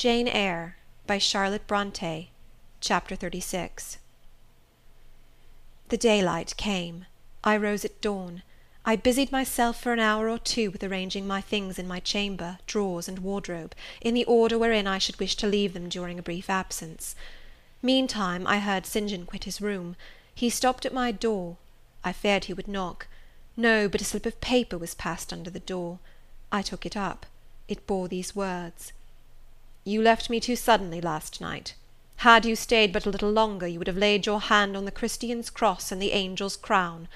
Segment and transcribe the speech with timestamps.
[0.00, 0.76] Jane Eyre
[1.06, 2.28] by Charlotte Brontë
[2.80, 3.98] Chapter XXXVI
[5.90, 7.04] The daylight came.
[7.44, 8.42] I rose at dawn.
[8.86, 12.60] I busied myself for an hour or two with arranging my things in my chamber,
[12.66, 16.22] drawers, and wardrobe, in the order wherein I should wish to leave them during a
[16.22, 17.14] brief absence.
[17.82, 19.10] Meantime, I heard St.
[19.10, 19.96] John quit his room.
[20.34, 21.58] He stopped at my door.
[22.02, 23.06] I feared he would knock.
[23.54, 25.98] No, but a slip of paper was passed under the door.
[26.50, 27.26] I took it up.
[27.68, 28.94] It bore these words:
[29.84, 31.74] "You left me too suddenly last night.
[32.16, 34.92] Had you stayed but a little longer, you would have laid your hand on the
[34.92, 37.08] Christian's cross and the angel's crown.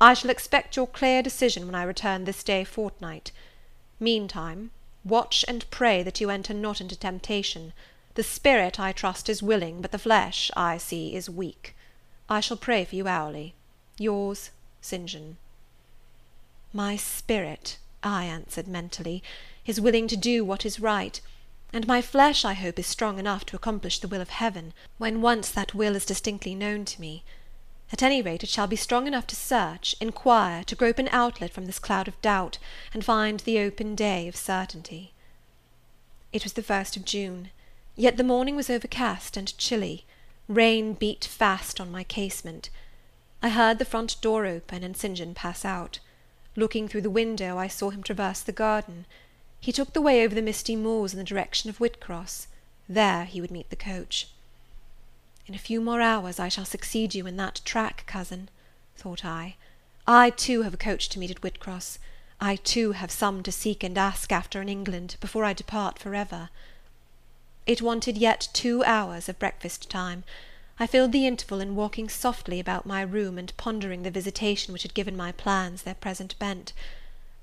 [0.00, 3.30] I shall expect your clear decision when I return this day fortnight.
[4.00, 4.72] Meantime,
[5.04, 7.72] watch and pray that you enter not into temptation.
[8.14, 11.76] The spirit, I trust, is willing, but the flesh, I see, is weak.
[12.28, 13.54] I shall pray for you hourly.
[13.96, 15.06] Yours, St.
[15.06, 15.36] John.
[16.72, 19.22] My spirit, I answered mentally,
[19.66, 21.20] is willing to do what is right;
[21.72, 25.20] and my flesh, I hope, is strong enough to accomplish the will of Heaven, when
[25.20, 27.24] once that will is distinctly known to me.
[27.92, 31.52] At any rate, it shall be strong enough to search, inquire, to grope an outlet
[31.52, 32.58] from this cloud of doubt,
[32.92, 35.12] and find the open day of certainty.
[36.32, 37.50] It was the first of June.
[37.96, 40.04] Yet the morning was overcast and chilly;
[40.48, 42.70] rain beat fast on my casement.
[43.42, 45.16] I heard the front door open, and St.
[45.16, 45.98] John pass out.
[46.56, 49.06] Looking through the window, I saw him traverse the garden.
[49.60, 52.46] He took the way over the misty moors in the direction of Whitcross;
[52.88, 54.28] there he would meet the coach.
[55.48, 58.50] In a few more hours I shall succeed you in that track, cousin,
[58.96, 59.56] thought I.
[60.06, 61.98] I, too, have a coach to meet at Whitcross;
[62.40, 66.14] I, too, have some to seek and ask after in England, before I depart for
[66.14, 66.50] ever.
[67.66, 70.22] It wanted yet two hours of breakfast time.
[70.78, 74.84] I filled the interval in walking softly about my room, and pondering the visitation which
[74.84, 76.72] had given my plans their present bent.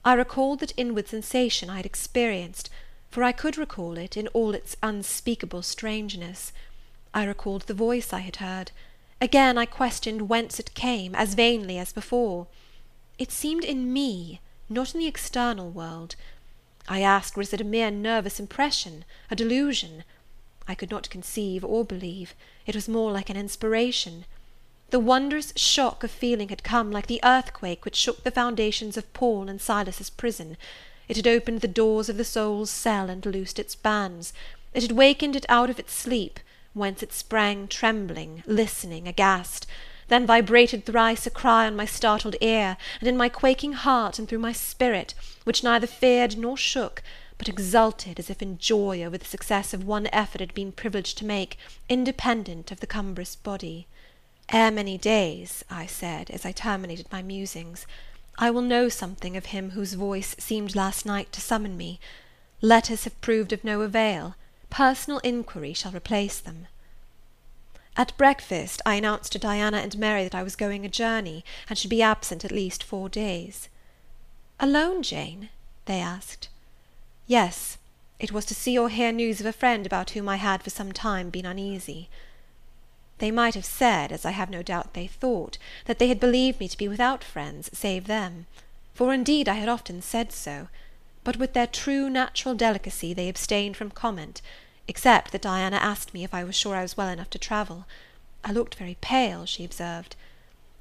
[0.07, 2.69] I recalled that inward sensation I had experienced,
[3.09, 6.53] for I could recall it, in all its unspeakable strangeness.
[7.11, 8.71] I recalled the voice I had heard.
[9.19, 12.45] Again I questioned whence it came, as vainly as before.
[13.17, 16.15] It seemed in me, not in the external world.
[16.87, 20.03] I asked, was it a mere nervous impression, a delusion?
[20.67, 22.35] I could not conceive or believe;
[22.67, 24.25] it was more like an inspiration.
[24.91, 29.11] The wondrous shock of feeling had come like the earthquake which shook the foundations of
[29.13, 30.57] Paul and Silas's prison.
[31.07, 34.31] It had opened the doors of the soul's cell and loosed its bands.
[34.75, 36.39] It had wakened it out of its sleep,
[36.73, 39.65] whence it sprang trembling, listening, aghast;
[40.07, 44.29] then vibrated thrice a cry on my startled ear, and in my quaking heart, and
[44.29, 47.01] through my spirit, which neither feared nor shook
[47.39, 50.71] but exulted as if in joy over the success of one effort it had been
[50.71, 51.57] privileged to make,
[51.89, 53.87] independent of the cumbrous body.
[54.49, 57.87] Ere many days, I said, as I terminated my musings,
[58.37, 61.99] I will know something of him whose voice seemed last night to summon me.
[62.61, 64.35] Letters have proved of no avail;
[64.69, 66.67] personal inquiry shall replace them.
[67.97, 71.75] At breakfast, I announced to Diana and Mary that I was going a journey, and
[71.75, 73.67] should be absent at least four days.
[74.59, 75.49] "Alone, Jane?"
[75.85, 76.49] they asked.
[77.25, 77.79] Yes;
[78.19, 80.69] it was to see or hear news of a friend about whom I had for
[80.69, 82.09] some time been uneasy.
[83.19, 86.59] They might have said, as I have no doubt they thought, that they had believed
[86.59, 88.45] me to be without friends, save them;
[88.93, 90.67] for indeed I had often said so;
[91.23, 94.41] but with their true natural delicacy they abstained from comment,
[94.85, 97.85] except that Diana asked me if I was sure I was well enough to travel.
[98.43, 100.17] I looked very pale, she observed.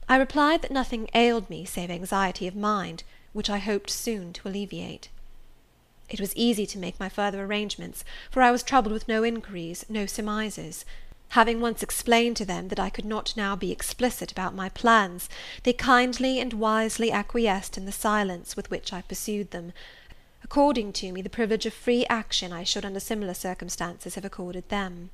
[0.08, 4.48] I replied that nothing ailed me save anxiety of mind, which I hoped soon to
[4.48, 5.08] alleviate.
[6.10, 9.86] It was easy to make my further arrangements, for I was troubled with no inquiries,
[9.88, 10.84] no surmises.
[11.30, 15.28] Having once explained to them that I could not now be explicit about my plans,
[15.62, 19.72] they kindly and wisely acquiesced in the silence with which I pursued them,
[20.42, 24.68] according to me the privilege of free action I should under similar circumstances have accorded
[24.68, 25.10] them.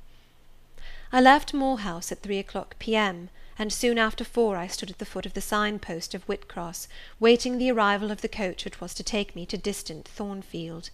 [1.11, 3.29] I left Moor House at three o'clock P.M
[3.61, 6.87] and soon after four I stood at the foot of the sign post of Whitcross,
[7.19, 10.89] waiting the arrival of the coach which was to take me to distant Thornfield.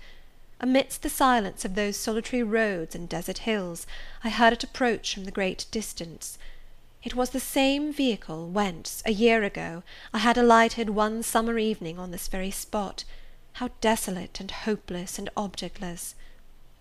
[0.59, 3.85] Amidst the silence of those solitary roads and desert hills,
[4.23, 6.39] I heard it approach from the great distance.
[7.03, 9.83] It was the same vehicle whence, a year ago,
[10.13, 13.03] I had alighted one summer evening on this very spot.
[13.53, 16.15] How desolate, and hopeless, and objectless!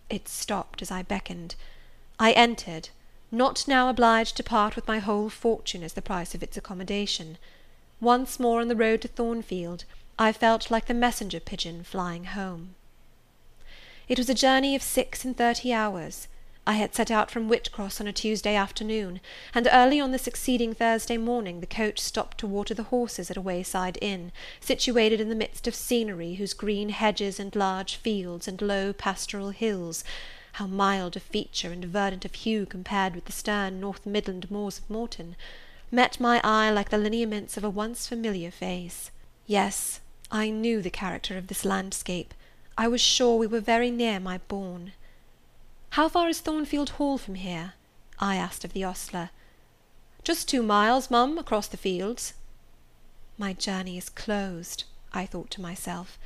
[0.09, 1.55] It stopped as I beckoned.
[2.19, 2.89] I entered
[3.31, 7.37] not now obliged to part with my whole fortune as the price of its accommodation.
[8.01, 9.85] Once more on the road to Thornfield,
[10.19, 12.75] I felt like the messenger pigeon flying home.
[14.09, 16.29] It was a journey of six and thirty hours.
[16.65, 19.21] I had set out from Whitcross on a Tuesday afternoon,
[19.53, 23.37] and early on the succeeding Thursday morning the coach stopped to water the horses at
[23.37, 24.31] a wayside inn,
[24.61, 29.51] situated in the midst of scenery whose green hedges and large fields, and low pastoral
[29.51, 30.05] hills
[30.53, 34.79] how mild of feature and verdant of hue compared with the stern North Midland moors
[34.79, 35.35] of Morton,
[35.91, 39.11] met my eye like the lineaments of a once familiar face.
[39.49, 39.99] Yes,
[40.31, 42.33] I knew the character of this landscape;
[42.79, 44.93] I was sure we were very near my bourne.
[45.91, 47.73] "How far is Thornfield Hall from here?"
[48.19, 49.31] I asked of the ostler.
[50.25, 52.35] "Just two miles, Mum, across the fields."
[53.39, 56.19] My journey is closed, I thought to myself.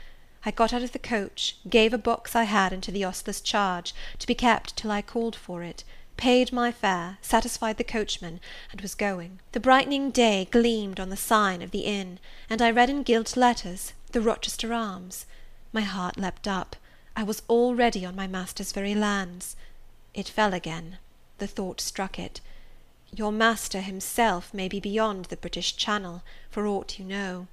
[0.45, 3.95] I got out of the coach, gave a box I had into the ostler's charge,
[4.19, 5.85] to be kept till I called for it,
[6.17, 8.41] paid my fare, satisfied the coachman,
[8.73, 9.39] and was going.
[9.53, 12.19] The brightening day gleamed on the sign of the inn,
[12.49, 15.27] and I read in gilt letters, "The Rochester Arms."
[15.73, 16.77] My heart leapt up.
[17.15, 19.57] I was already on my master's very lands.
[20.15, 20.99] It fell again.
[21.39, 22.41] The thought struck it.
[23.15, 27.47] Your master himself may be beyond the British Channel, for aught you know.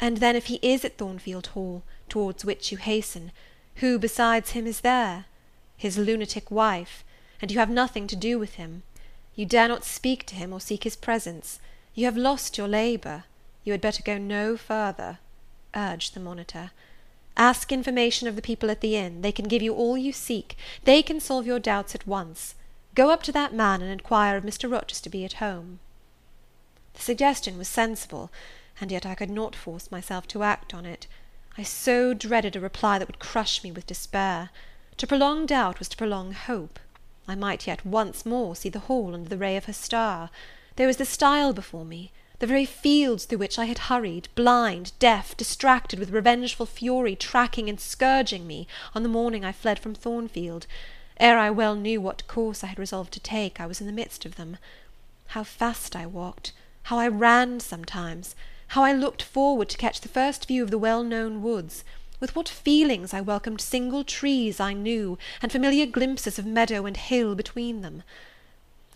[0.00, 3.32] And then if he is at Thornfield Hall, towards which you hasten,
[3.76, 5.26] who besides him is there?
[5.76, 7.04] His lunatic wife;
[7.40, 8.82] and you have nothing to do with him.
[9.34, 11.60] You dare not speak to him or seek his presence.
[11.94, 13.24] You have lost your labour.
[13.64, 15.18] You had better go no further,"
[15.74, 16.70] urged the monitor.
[17.38, 20.58] "Ask information of the people at the inn; they can give you all you seek;
[20.84, 22.56] they can solve your doubts at once.
[22.94, 24.70] Go up to that man, and inquire if Mr.
[24.70, 25.78] Rochester be at home."
[26.94, 28.30] The suggestion was sensible
[28.80, 31.06] and yet I could not force myself to act on it.
[31.56, 34.50] I so dreaded a reply that would crush me with despair.
[34.96, 36.78] To prolong doubt was to prolong hope.
[37.26, 40.30] I might yet once more see the Hall under the ray of her star.
[40.76, 44.92] There was the stile before me, the very fields through which I had hurried, blind,
[44.98, 49.94] deaf, distracted with revengeful fury, tracking and scourging me, on the morning I fled from
[49.94, 50.66] Thornfield.
[51.18, 53.92] Ere I well knew what course I had resolved to take, I was in the
[53.92, 54.56] midst of them.
[55.28, 56.52] How fast I walked!
[56.84, 58.36] how I ran sometimes!
[58.68, 61.82] how I looked forward to catch the first view of the well known woods!
[62.20, 66.96] with what feelings I welcomed single trees I knew, and familiar glimpses of meadow and
[66.96, 68.04] hill between them!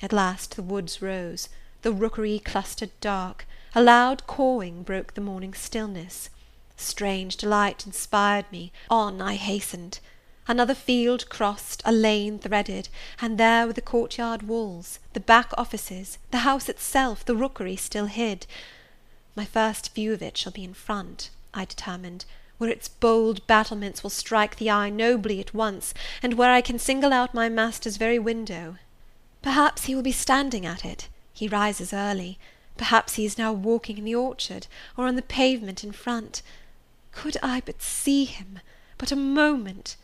[0.01, 1.49] At last the woods rose,
[1.83, 3.45] the rookery clustered dark,
[3.75, 6.31] a loud cawing broke the morning stillness.
[6.77, 9.99] Strange delight inspired me, on I hastened.
[10.47, 12.89] Another field crossed, a lane threaded,
[13.21, 18.07] and there were the courtyard walls, the back offices, the house itself, the rookery still
[18.07, 18.47] hid.
[19.35, 22.25] My first view of it shall be in front, I determined,
[22.59, 26.79] where its bold battlements will strike the eye nobly at once, and where I can
[26.79, 28.77] single out my master's very window.
[29.43, 31.09] Perhaps he will be standing at it;
[31.43, 32.39] he rises early;
[32.77, 36.41] perhaps he is now walking in the orchard, or on the pavement in front.
[37.11, 38.61] Could I but see him!
[38.97, 39.97] but a moment!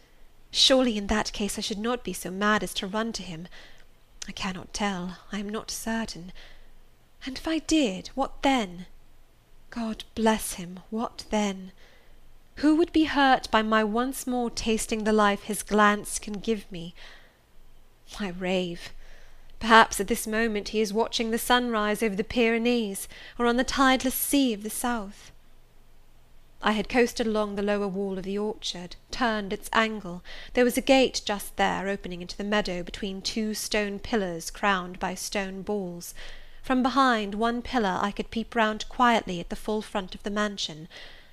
[0.50, 3.46] Surely, in that case, I should not be so mad as to run to him.
[4.26, 6.32] I cannot tell, I am not certain.
[7.24, 8.86] And if I did, what then?
[9.70, 11.70] God bless him, what then?
[12.56, 16.68] Who would be hurt by my once more tasting the life his glance can give
[16.72, 16.96] me?
[18.18, 18.90] I rave.
[19.60, 23.08] Perhaps at this moment he is watching the sunrise over the Pyrenees,
[23.40, 25.32] or on the tideless sea of the south.
[26.62, 30.22] I had coasted along the lower wall of the orchard, turned its angle;
[30.54, 35.00] there was a gate just there, opening into the meadow between two stone pillars crowned
[35.00, 36.14] by stone balls.
[36.62, 40.30] From behind one pillar I could peep round quietly at the full front of the
[40.30, 40.86] mansion.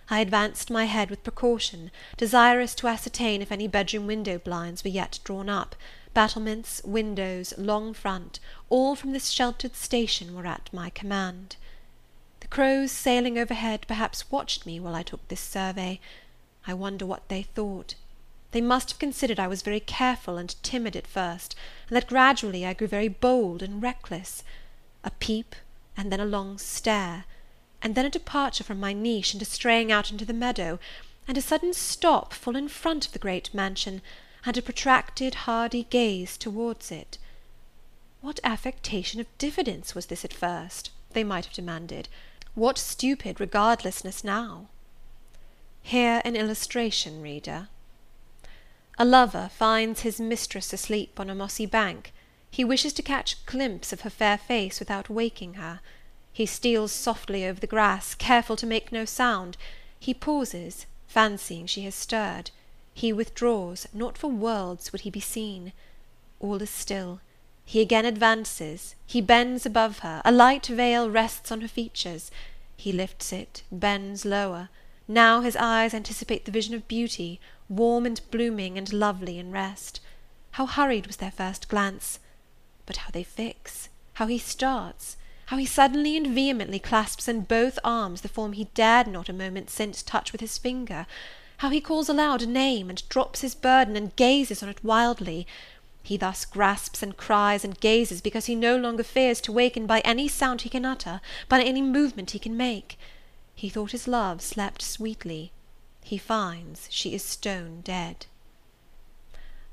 [0.09, 4.89] I advanced my head with precaution, desirous to ascertain if any bedroom window blinds were
[4.89, 5.75] yet drawn up;
[6.15, 11.57] battlements, windows, long front, all from this sheltered station were at my command.
[12.39, 15.99] The crows sailing overhead perhaps watched me while I took this survey.
[16.65, 17.93] I wonder what they thought.
[18.51, 21.55] They must have considered I was very careful and timid at first,
[21.89, 24.43] and that gradually I grew very bold and reckless
[25.03, 25.55] a peep,
[25.95, 27.25] and then a long stare,
[27.81, 30.79] and then a departure from my niche, and a straying out into the meadow,
[31.27, 34.01] and a sudden stop full in front of the great mansion,
[34.45, 37.17] and a protracted hardy gaze towards it.
[38.21, 40.91] What affectation of diffidence was this at first?
[41.13, 42.09] they might have demanded.
[42.53, 44.67] What stupid regardlessness now?
[45.81, 47.69] Here an illustration, reader.
[48.97, 52.13] A lover finds his mistress asleep on a mossy bank.
[52.49, 55.79] He wishes to catch a glimpse of her fair face without waking her.
[56.31, 59.57] He steals softly over the grass, careful to make no sound.
[59.99, 62.51] He pauses, fancying she has stirred.
[62.97, 65.73] He withdraws, not for worlds would he be seen.
[66.39, 67.19] All is still.
[67.65, 72.31] He again advances, he bends above her, a light veil rests on her features.
[72.77, 74.69] He lifts it, bends lower.
[75.09, 79.99] Now his eyes anticipate the vision of beauty, warm and blooming and lovely in rest.
[80.51, 82.19] How hurried was their first glance!
[82.85, 83.89] But how they fix!
[84.13, 85.17] how he starts!
[85.47, 89.33] how he suddenly and vehemently clasps in both arms the form he dared not a
[89.33, 91.05] moment since touch with his finger!
[91.65, 95.47] How he calls aloud a name, and drops his burden, and gazes on it wildly!
[96.03, 100.01] He thus grasps and cries and gazes because he no longer fears to waken by
[100.01, 102.99] any sound he can utter, by any movement he can make.
[103.55, 105.51] He thought his love slept sweetly.
[106.03, 108.27] He finds she is stone dead.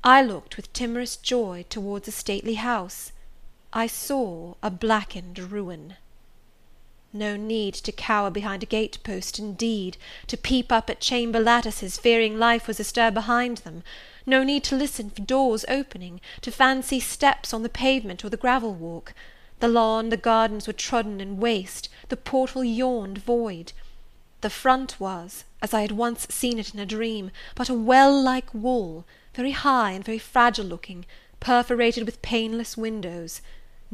[0.03, 3.11] I looked with timorous joy towards a stately house.
[3.71, 5.97] I saw a blackened ruin.
[7.13, 11.97] No need to cower behind a gate post, indeed, to peep up at chamber lattices,
[11.97, 13.83] fearing life was astir behind them
[14.25, 18.37] no need to listen for doors opening, to fancy steps on the pavement or the
[18.37, 19.13] gravel walk.
[19.59, 23.73] The lawn, the gardens were trodden and waste, the portal yawned void.
[24.41, 28.21] The front was, as I had once seen it in a dream, but a well
[28.21, 31.05] like wall, very high and very fragile looking,
[31.39, 33.41] perforated with paneless windows.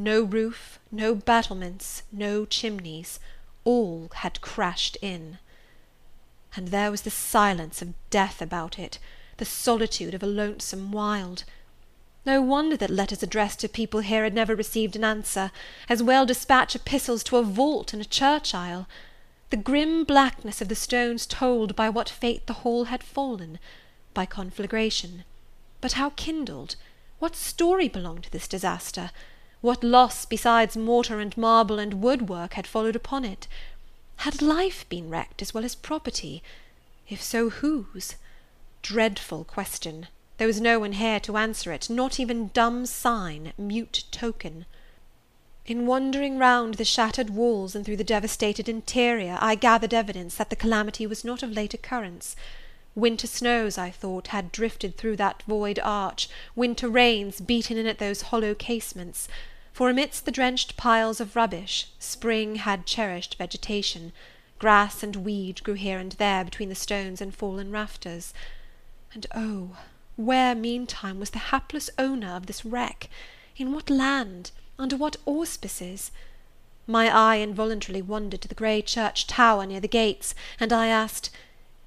[0.00, 3.20] No roof, no battlements, no chimneys,
[3.64, 5.36] all had crashed in.
[6.56, 8.98] And there was the silence of death about it
[9.36, 11.44] the solitude of a lonesome wild.
[12.24, 15.50] No wonder that letters addressed to people here had never received an answer,
[15.86, 18.88] as well dispatch epistles to a vault in a church aisle.
[19.50, 23.58] The grim blackness of the stones told by what fate the hall had fallen,
[24.14, 25.24] by conflagration.
[25.82, 26.76] But how kindled?
[27.18, 29.10] What story belonged to this disaster?
[29.60, 33.46] What loss besides mortar and marble and woodwork had followed upon it?
[34.16, 36.42] Had life been wrecked as well as property?
[37.08, 38.14] If so, whose?
[38.82, 40.08] Dreadful question!
[40.38, 44.64] There was no one here to answer it, not even dumb sign, mute token.
[45.66, 50.48] In wandering round the shattered walls and through the devastated interior, I gathered evidence that
[50.48, 52.34] the calamity was not of late occurrence.
[52.96, 57.98] Winter snows, I thought, had drifted through that void arch, winter rains beaten in at
[57.98, 59.28] those hollow casements;
[59.72, 64.12] for amidst the drenched piles of rubbish, spring had cherished vegetation;
[64.58, 68.34] grass and weed grew here and there between the stones and fallen rafters.
[69.14, 69.76] And oh,
[70.16, 73.08] where, meantime, was the hapless owner of this wreck?
[73.56, 74.50] In what land?
[74.80, 76.10] Under what auspices?
[76.88, 81.30] My eye involuntarily wandered to the grey church tower near the gates, and I asked,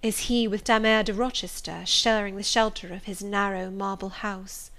[0.04, 4.70] Is he with Damer de Rochester sharing the shelter of his narrow marble house?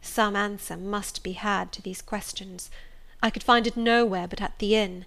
[0.00, 2.70] Some answer must be had to these questions.
[3.20, 5.04] I could find it nowhere but at the inn,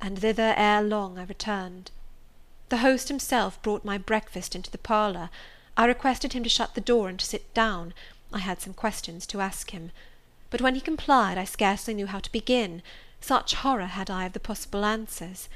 [0.00, 1.92] and thither ere long I returned.
[2.68, 5.30] The host himself brought my breakfast into the parlour,
[5.76, 7.94] I requested him to shut the door and to sit down;
[8.32, 9.92] I had some questions to ask him.
[10.50, 12.82] But when he complied, I scarcely knew how to begin,
[13.20, 15.48] such horror had I of the possible answers.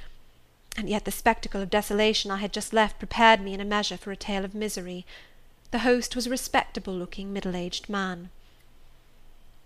[0.78, 3.96] And yet the spectacle of desolation I had just left prepared me in a measure
[3.96, 5.04] for a tale of misery.
[5.72, 8.30] The host was a respectable looking, middle aged man.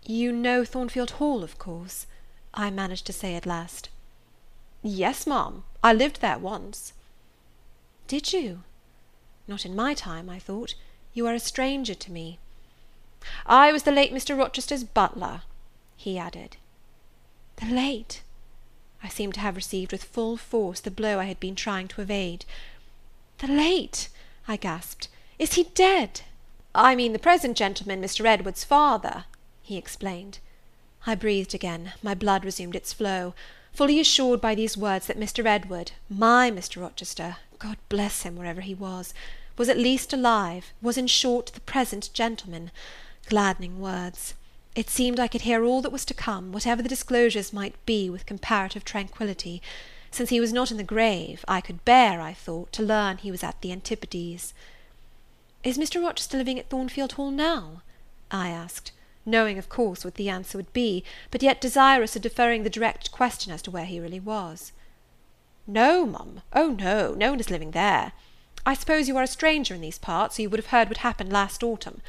[0.06, 2.06] "You know Thornfield Hall, of course?"
[2.54, 3.90] I managed to say at last.
[4.82, 6.94] "Yes, Ma'am, I lived there once."
[8.06, 8.62] "Did you?
[9.46, 10.74] Not in my time, I thought.
[11.12, 12.38] You are a stranger to me."
[13.44, 14.34] "I was the late Mr.
[14.34, 15.42] Rochester's butler,"
[15.94, 16.56] he added.
[17.56, 18.22] "The late?"
[19.02, 22.00] I seemed to have received with full force the blow I had been trying to
[22.00, 22.44] evade.
[23.38, 24.08] "The late!"
[24.46, 25.08] I gasped.
[25.38, 26.20] "Is he dead?"
[26.74, 28.24] "I mean the present gentleman, Mr.
[28.24, 29.24] Edward's father,"
[29.62, 30.38] he explained.
[31.06, 33.34] I breathed again, my blood resumed its flow,
[33.72, 35.44] fully assured by these words that Mr.
[35.44, 36.80] Edward, my Mr.
[36.80, 39.12] Rochester God bless him, wherever he was!
[39.56, 42.70] was at least alive, was, in short, the present gentleman.
[43.26, 44.34] Gladdening words!
[44.74, 48.08] It seemed I could hear all that was to come, whatever the disclosures might be,
[48.08, 49.60] with comparative tranquillity.
[50.10, 53.30] Since he was not in the grave, I could bear, I thought, to learn he
[53.30, 54.54] was at the antipodes.
[55.62, 56.02] "Is Mr.
[56.02, 57.82] Rochester living at Thornfield Hall now?"
[58.30, 58.92] I asked,
[59.26, 63.12] knowing, of course, what the answer would be, but yet desirous of deferring the direct
[63.12, 64.72] question as to where he really was.
[65.66, 68.12] "No, Mum, oh no, no one is living there.
[68.64, 70.98] I suppose you are a stranger in these parts, or you would have heard what
[70.98, 72.00] happened last autumn.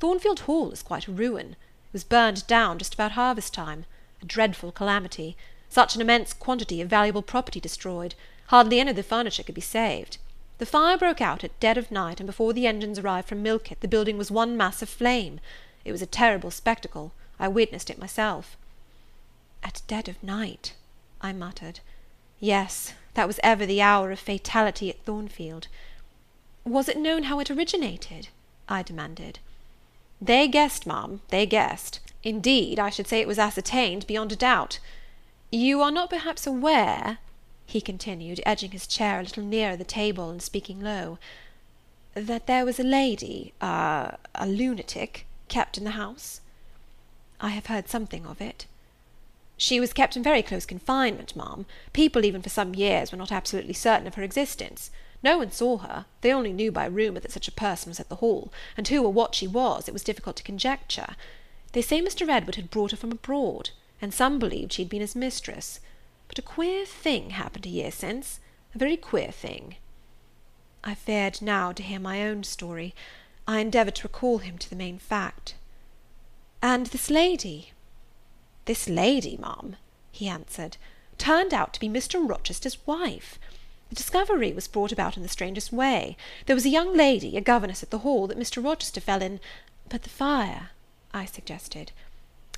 [0.00, 1.54] Thornfield Hall is quite a ruin.
[1.88, 3.86] It was burned down just about harvest time.
[4.20, 5.36] A dreadful calamity.
[5.68, 8.14] Such an immense quantity of valuable property destroyed.
[8.48, 10.18] Hardly any of the furniture could be saved.
[10.58, 13.80] The fire broke out at dead of night, and before the engines arrived from Millcote
[13.80, 15.40] the building was one mass of flame.
[15.84, 17.12] It was a terrible spectacle.
[17.38, 18.56] I witnessed it myself."
[19.62, 20.74] "At dead of night!"
[21.20, 21.80] I muttered.
[22.40, 25.68] Yes, that was ever the hour of fatality at Thornfield.
[26.64, 28.28] Was it known how it originated?
[28.68, 29.38] I demanded.
[30.20, 32.00] They guessed, Ma'am, they guessed.
[32.22, 34.80] Indeed, I should say it was ascertained beyond a doubt.
[35.50, 37.18] You are not perhaps aware,
[37.66, 41.18] he continued, edging his chair a little nearer the table, and speaking low,
[42.14, 46.40] that there was a lady, a, a lunatic, kept in the house?
[47.40, 48.66] I have heard something of it.
[49.56, 51.66] She was kept in very close confinement, Ma'am.
[51.92, 54.90] People even for some years were not absolutely certain of her existence.
[55.22, 58.08] No one saw her; they only knew by rumour that such a person was at
[58.08, 61.16] the Hall, and who or what she was, it was difficult to conjecture.
[61.72, 62.28] They say Mr.
[62.28, 63.70] Edward had brought her from abroad,
[64.00, 65.80] and some believed she had been his mistress.
[66.28, 68.38] But a queer thing happened a year since,
[68.74, 69.76] a very queer thing."
[70.84, 72.94] I feared now to hear my own story.
[73.46, 75.54] I endeavoured to recall him to the main fact.
[76.62, 77.72] "And this lady?"
[78.66, 79.76] "This lady, Ma'am,"
[80.12, 80.76] he answered,
[81.16, 82.26] "turned out to be Mr.
[82.26, 83.40] Rochester's wife.
[83.88, 86.16] The discovery was brought about in the strangest way.
[86.46, 88.62] There was a young lady, a governess at the Hall, that Mr.
[88.62, 89.40] Rochester fell in
[89.88, 90.70] but the fire,
[91.14, 91.92] I suggested.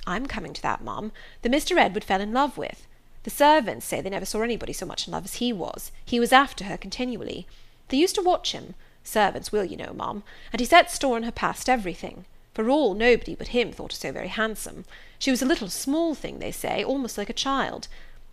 [0.05, 1.11] I'm coming to that, Ma'am,
[1.41, 1.77] that Mr.
[1.77, 2.85] Edward fell in love with.
[3.23, 5.91] The servants say they never saw anybody so much in love as he was.
[6.03, 7.47] He was after her continually.
[7.89, 8.73] They used to watch him.
[9.03, 10.23] Servants will, you know, Ma'am.
[10.51, 12.25] And he set store on her past everything.
[12.53, 14.85] For all, nobody but him thought her so very handsome.
[15.19, 17.87] She was a little small thing, they say, almost like a child.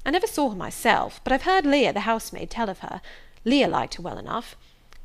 [0.05, 3.01] I never saw her myself, but I've heard Leah, the housemaid, tell of her.
[3.45, 4.57] Leah liked her well enough.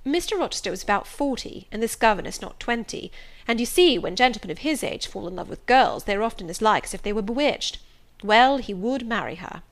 [0.05, 0.37] Mr.
[0.37, 3.11] Rochester was about forty, and this governess not twenty,
[3.47, 6.23] and you see, when gentlemen of his age fall in love with girls, they are
[6.23, 7.79] often as like as if they were bewitched.
[8.21, 9.63] Well, he would marry her.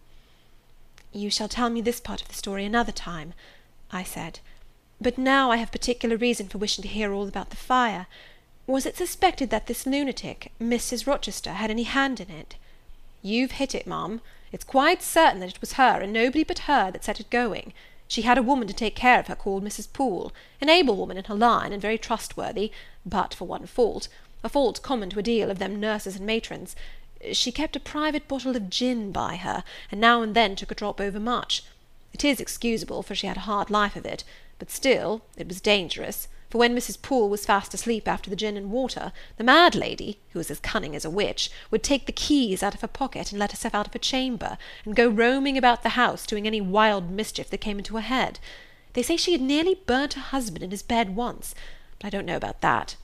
[1.11, 3.33] "You shall tell me this part of the story another time,"
[3.91, 4.39] I said;
[5.01, 8.07] "but now I have particular reason for wishing to hear all about the fire.
[8.67, 11.05] Was it suspected that this lunatic, Mrs.
[11.05, 12.55] Rochester, had any hand in it?"
[13.21, 14.21] "You've hit it, Ma'am.
[14.51, 17.73] It's quite certain that it was her, and nobody but her, that set it going.
[18.07, 19.91] She had a woman to take care of her called Mrs.
[19.91, 22.71] Poole, an able woman in her line, and very trustworthy,
[23.05, 24.07] but for one fault,
[24.43, 26.75] a fault common to a deal of them nurses and matrons,
[27.31, 30.75] she kept a private bottle of gin by her, and now and then took a
[30.75, 31.63] drop overmuch.
[32.13, 34.23] It is excusable, for she had a hard life of it,
[34.59, 37.01] but still it was dangerous for when Mrs.
[37.01, 40.59] Poole was fast asleep after the gin and water, the mad lady, who was as
[40.59, 43.73] cunning as a witch, would take the keys out of her pocket, and let herself
[43.73, 47.61] out of her chamber, and go roaming about the house, doing any wild mischief that
[47.61, 48.37] came into her head.
[48.91, 51.55] They say she had nearly burnt her husband in his bed once,
[51.99, 52.97] but I don't know about that.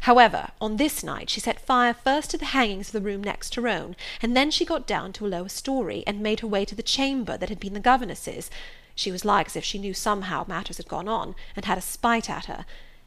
[0.00, 3.54] However, on this night she set fire first to the hangings of the room next
[3.54, 6.64] her own, and then she got down to a lower story, and made her way
[6.64, 8.50] to the chamber that had been the governess's.
[8.94, 11.82] She was like as if she knew somehow matters had gone on, and had a
[11.82, 12.64] spite at her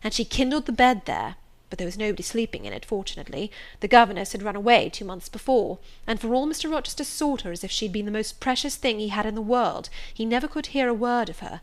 [0.07, 1.35] and she kindled the bed there,
[1.69, 3.51] but there was nobody sleeping in it, fortunately.
[3.81, 6.71] The governess had run away two months before, and for all Mr.
[6.71, 9.41] Rochester sought her as if she'd been the most precious thing he had in the
[9.41, 11.59] world, he never could hear a word of her,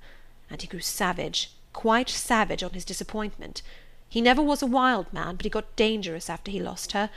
[0.50, 3.62] and he grew savage, quite savage on his disappointment.
[4.11, 7.09] He never was a wild man, but he got dangerous after he lost her.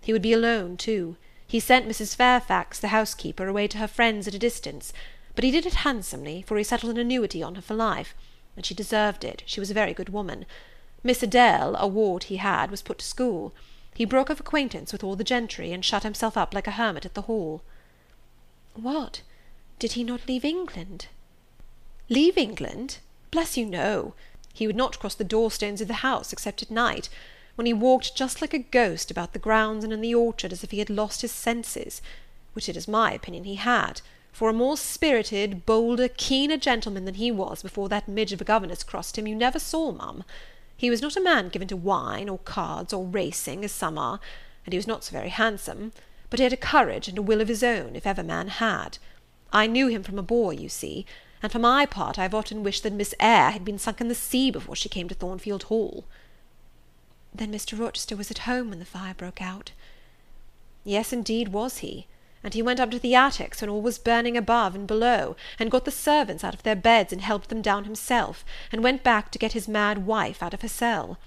[0.00, 1.16] He would be alone, too.
[1.46, 2.16] He sent Mrs.
[2.16, 4.92] Fairfax, the housekeeper, away to her friends at a distance,
[5.36, 8.16] but he did it handsomely, for he settled an annuity on her for life
[8.56, 10.44] and she deserved it, she was a very good woman.
[11.04, 13.52] Miss Adele, a ward he had, was put to school.
[13.92, 17.04] He broke off acquaintance with all the gentry, and shut himself up like a hermit
[17.04, 17.62] at the Hall."
[18.74, 19.22] "What!
[19.80, 21.08] did he not leave England?"
[22.08, 22.98] "Leave England?
[23.32, 24.14] Bless you, no.
[24.54, 27.08] He would not cross the door stones of the house, except at night,
[27.56, 30.62] when he walked just like a ghost about the grounds and in the orchard, as
[30.62, 32.00] if he had lost his senses,
[32.52, 37.14] which it is my opinion he had for a more spirited, bolder, keener gentleman than
[37.14, 40.24] he was before that midge of a governess crossed him, you never saw, ma'am.
[40.82, 44.18] He was not a man given to wine, or cards, or racing, as some are,
[44.66, 45.92] and he was not so very handsome,
[46.28, 48.98] but he had a courage and a will of his own, if ever man had.
[49.52, 51.06] I knew him from a boy, you see,
[51.40, 54.08] and for my part I have often wished that Miss Eyre had been sunk in
[54.08, 56.04] the sea before she came to Thornfield Hall."
[57.32, 57.78] "Then Mr.
[57.78, 59.70] Rochester was at home when the fire broke out?"
[60.82, 62.08] "Yes, indeed was he
[62.44, 65.70] and he went up to the attics when all was burning above and below, and
[65.70, 69.30] got the servants out of their beds, and helped them down himself, and went back
[69.30, 71.18] to get his mad wife out of her cell.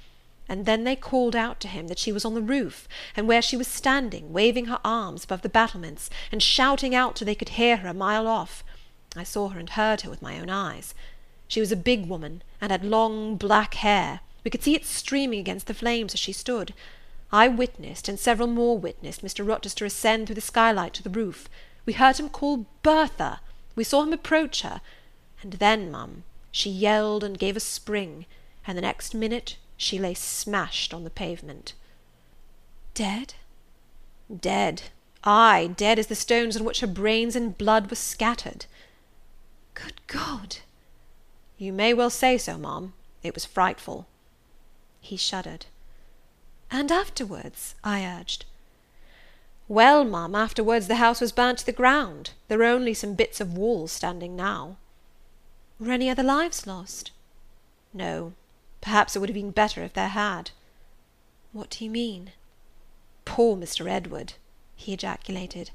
[0.48, 3.42] And then they called out to him that she was on the roof, and where
[3.42, 7.50] she was standing, waving her arms above the battlements, and shouting out till they could
[7.50, 8.64] hear her a mile off.
[9.16, 10.94] I saw her and heard her with my own eyes.
[11.48, 15.40] She was a big woman, and had long black hair; we could see it streaming
[15.40, 16.74] against the flames as she stood.
[17.36, 19.46] I witnessed, and several more witnessed, Mr.
[19.46, 21.50] Rochester ascend through the skylight to the roof.
[21.86, 23.42] We heard him call Bertha.
[23.76, 24.80] We saw him approach her.
[25.42, 28.26] And then, ma'am, she yelled and gave a spring,
[28.66, 31.74] and the next minute she lay smashed on the pavement."
[32.94, 33.34] "Dead?"
[34.34, 34.84] "Dead.
[35.26, 38.66] Ay, dead as the stones on which her brains and blood were scattered."
[39.74, 40.60] "Good God!"
[41.58, 42.94] "You may well say so, ma'am.
[43.24, 44.08] It was frightful."
[45.02, 45.66] He shuddered.
[46.72, 48.44] "And afterwards?" I urged.
[49.68, 52.32] "Well, ma'am, afterwards the house was burnt to the ground.
[52.48, 54.78] There are only some bits of walls standing now."
[55.80, 57.12] "Were any other lives lost?"
[57.94, 58.34] "No.
[58.82, 60.50] Perhaps it would have been better if there had."
[61.52, 62.32] "What do you mean?"
[63.26, 63.88] "Poor Mr.
[63.88, 64.34] Edward!"
[64.76, 65.70] he ejaculated.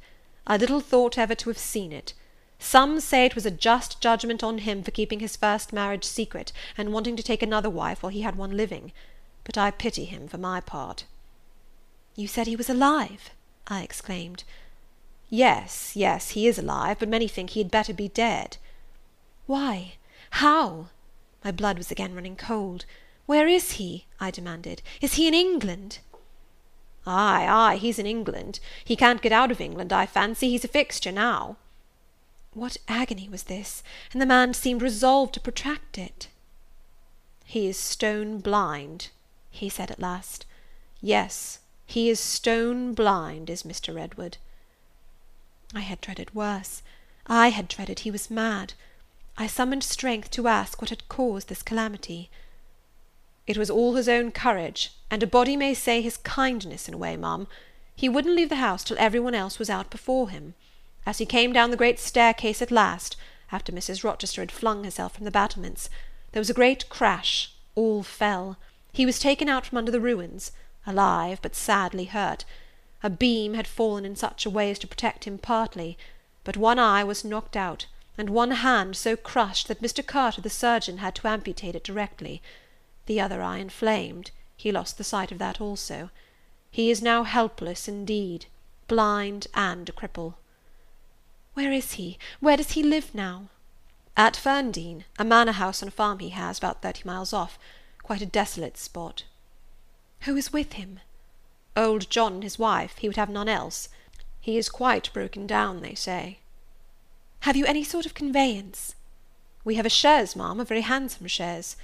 [0.45, 2.15] "I little thought ever to have seen it.
[2.59, 6.53] Some say it was a just judgment on him for keeping his first marriage secret,
[6.77, 8.91] and wanting to take another wife while he had one living;
[9.45, 11.05] but I pity him for my part."
[12.15, 13.31] "You said he was alive?"
[13.67, 14.45] I exclaimed.
[15.29, 18.59] "Yes, yes, he is alive, but many think he had better be dead."
[19.47, 19.95] "Why?
[20.31, 20.91] How?"
[21.43, 22.85] My blood was again running cold.
[23.27, 24.83] "Where is he?" I demanded.
[25.01, 26.01] "Is he in England?"
[27.07, 28.61] "Ay, ay, he's in England.
[28.85, 31.57] He can't get out of England, I fancy; he's a fixture now."
[32.53, 33.83] What agony was this!
[34.13, 36.29] and the man seemed resolved to protract it.
[37.45, 39.09] "He is stone blind,"
[39.51, 40.47] he said at last.
[41.01, 44.01] "Yes, he is stone blind, is Mr.
[44.01, 44.39] Edward."
[45.75, 46.83] I had dreaded worse.
[47.27, 48.75] I had dreaded he was mad.
[49.37, 52.31] I summoned strength to ask what had caused this calamity.
[53.47, 56.99] "It was all his own courage, and a body may say his kindness, in a
[56.99, 57.49] way, Ma'am.
[57.97, 60.55] He wouldn't leave the house till every one else was out before him.
[61.05, 63.17] As he came down the great staircase at last,
[63.51, 64.05] after Mrs.
[64.05, 65.91] Rochester had flung herself from the battlements,
[66.33, 68.57] there was a great crash, all fell;
[68.93, 70.51] he was taken out from under the ruins,
[70.85, 72.45] alive, but sadly hurt;
[73.05, 75.97] a beam had fallen in such a way as to protect him partly,
[76.43, 77.87] but one eye was knocked out,
[78.19, 80.05] and one hand so crushed that Mr.
[80.05, 82.43] Carter the surgeon had to amputate it directly;
[83.07, 86.11] the other eye inflamed, he lost the sight of that also.
[86.69, 88.47] He is now helpless indeed,
[88.89, 90.35] blind and a cripple.
[91.55, 92.19] Where is he?
[92.41, 93.51] Where does he live now?"
[94.17, 97.57] "At Ferndean, a manor house on a farm he has, about thirty miles off.
[98.11, 99.23] Quite a desolate spot."
[100.23, 100.99] "Who is with him?"
[101.77, 103.89] "Old John and his wife; he would have none else.
[104.41, 106.41] He is quite broken down, they say."
[107.43, 108.97] "Have you any sort of conveyance?"
[109.63, 111.77] "We have a chaise, Ma'am, a very handsome chaise."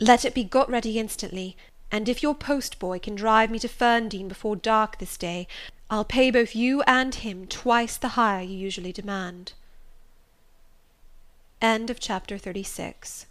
[0.00, 1.56] "Let it be got ready instantly,
[1.92, 5.46] and if your post boy can drive me to Ferndean before dark this day,
[5.88, 9.52] I'll pay both you and him twice the hire you usually demand."
[11.62, 13.28] CHAPTER XXXVII.